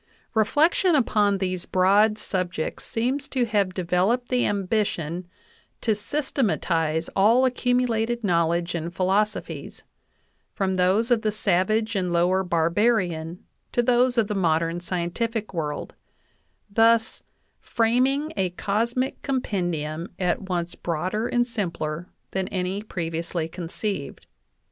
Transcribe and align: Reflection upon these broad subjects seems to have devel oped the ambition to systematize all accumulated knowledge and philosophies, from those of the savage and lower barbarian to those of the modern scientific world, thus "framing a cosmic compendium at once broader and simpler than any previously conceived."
Reflection 0.33 0.95
upon 0.95 1.37
these 1.37 1.67
broad 1.67 2.17
subjects 2.17 2.85
seems 2.85 3.27
to 3.27 3.45
have 3.45 3.67
devel 3.69 4.11
oped 4.11 4.29
the 4.29 4.47
ambition 4.47 5.27
to 5.79 5.93
systematize 5.93 7.07
all 7.09 7.45
accumulated 7.45 8.23
knowledge 8.23 8.73
and 8.73 8.95
philosophies, 8.95 9.83
from 10.55 10.75
those 10.75 11.11
of 11.11 11.21
the 11.21 11.31
savage 11.31 11.95
and 11.95 12.11
lower 12.11 12.41
barbarian 12.43 13.45
to 13.71 13.83
those 13.83 14.17
of 14.17 14.27
the 14.27 14.33
modern 14.33 14.79
scientific 14.79 15.53
world, 15.53 15.93
thus 16.67 17.21
"framing 17.59 18.33
a 18.35 18.49
cosmic 18.49 19.21
compendium 19.21 20.07
at 20.17 20.41
once 20.41 20.73
broader 20.73 21.27
and 21.27 21.45
simpler 21.45 22.09
than 22.31 22.47
any 22.47 22.81
previously 22.81 23.47
conceived." 23.47 24.25